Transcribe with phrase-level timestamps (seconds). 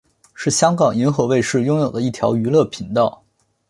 [0.33, 3.23] 是香港银河卫视拥有的一条娱乐频道。